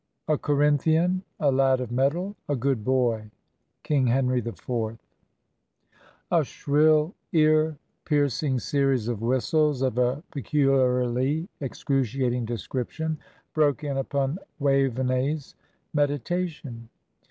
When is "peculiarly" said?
10.31-11.47